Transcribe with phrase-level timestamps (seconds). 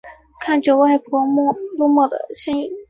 [0.39, 1.23] 看着外婆
[1.77, 2.71] 落寞的身影